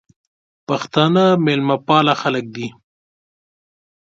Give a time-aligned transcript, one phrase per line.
[0.67, 2.67] پښتانه مېلمه پاله خلګ دي.